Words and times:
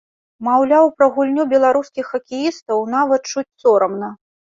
Маўляў, 0.45 0.85
пра 1.01 1.07
гульню 1.17 1.43
беларускіх 1.51 2.05
хакеістаў 2.13 2.81
нават 2.95 3.29
чуць 3.35 3.45
сорамна. 3.65 4.09